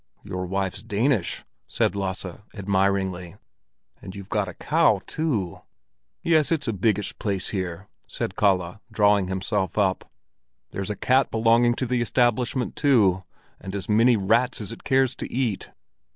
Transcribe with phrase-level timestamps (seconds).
[0.23, 3.35] "Your wife's Danish," said Lasse, admiringly.
[4.01, 5.61] "And you've got a cow too?"
[6.23, 10.09] "Yes, it's a biggish place here," said Kalle, drawing himself up.
[10.71, 13.21] "There's a cat belonging to the establishment too,
[13.59, 15.69] and as many rats as it cares to eat."